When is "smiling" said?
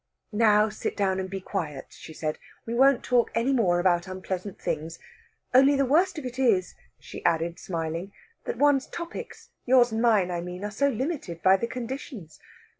7.59-8.11